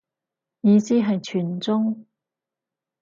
[0.61, 2.07] 意思係全中